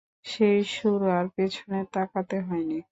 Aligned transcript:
সেই 0.25 0.59
শুরু, 0.71 1.05
আর 1.11 1.25
পিছনে 1.35 1.79
তাকাতে 1.93 2.37
হয়নি। 2.41 2.79